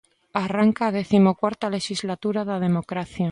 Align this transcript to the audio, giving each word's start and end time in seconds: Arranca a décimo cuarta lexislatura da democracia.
Arranca 0.43 0.83
a 0.87 0.93
décimo 0.99 1.31
cuarta 1.41 1.73
lexislatura 1.75 2.41
da 2.49 2.61
democracia. 2.67 3.19